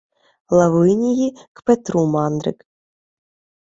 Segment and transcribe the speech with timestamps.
[0.49, 2.67] Лавинії к Петру мандрик